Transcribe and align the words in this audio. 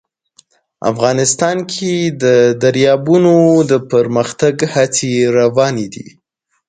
افغانستان 0.91 1.57
کې 1.71 1.93
د 2.23 2.25
دریابونه 2.63 3.33
د 3.71 3.73
پرمختګ 3.91 4.55
هڅې 4.73 5.13
روانې 5.37 5.87
دي. 5.93 6.07